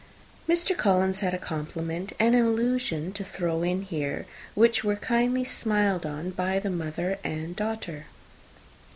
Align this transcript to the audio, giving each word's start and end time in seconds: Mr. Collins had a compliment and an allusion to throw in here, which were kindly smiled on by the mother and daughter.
Mr. 0.49 0.75
Collins 0.75 1.19
had 1.19 1.31
a 1.31 1.37
compliment 1.37 2.11
and 2.19 2.33
an 2.33 2.43
allusion 2.43 3.11
to 3.11 3.23
throw 3.23 3.61
in 3.61 3.83
here, 3.83 4.25
which 4.55 4.83
were 4.83 4.95
kindly 4.95 5.43
smiled 5.43 6.07
on 6.07 6.31
by 6.31 6.57
the 6.57 6.71
mother 6.71 7.19
and 7.23 7.55
daughter. 7.55 8.07